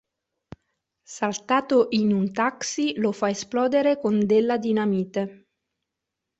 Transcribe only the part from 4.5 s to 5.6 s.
dinamite.